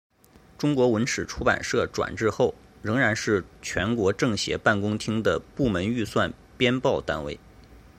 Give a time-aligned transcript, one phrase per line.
[0.57, 7.39] 中国文史出版社转制后仍然是全国政协办公厅的部门预算编报单位。